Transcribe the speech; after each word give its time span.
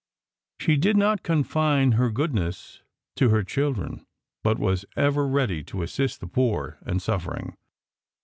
She 0.59 0.77
did 0.77 0.97
not 0.97 1.21
confine 1.21 1.91
her 1.91 2.09
goodness 2.09 2.81
to 3.17 3.29
her 3.29 3.43
children, 3.43 4.03
but 4.43 4.57
was 4.57 4.83
ever 4.95 5.27
ready 5.27 5.63
to 5.65 5.83
assist 5.83 6.21
the 6.21 6.27
poor 6.27 6.79
and 6.81 6.99
suffering. 6.99 7.55